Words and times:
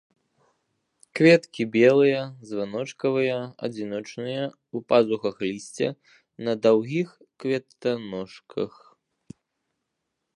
Кветкі 1.17 1.63
белыя, 1.75 2.21
званочкавыя, 2.51 3.35
адзіночныя, 3.67 4.43
у 4.79 4.81
пазухах 4.93 5.35
лісця, 5.47 5.89
на 6.47 6.53
даўгіх 6.63 7.09
кветаножках. 7.45 8.71